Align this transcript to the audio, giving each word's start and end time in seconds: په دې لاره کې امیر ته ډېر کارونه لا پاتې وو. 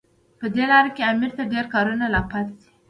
په 0.39 0.45
دې 0.53 0.65
لاره 0.71 0.89
کې 0.95 1.03
امیر 1.11 1.31
ته 1.37 1.43
ډېر 1.53 1.65
کارونه 1.73 2.05
لا 2.13 2.21
پاتې 2.31 2.51
وو. 2.63 2.71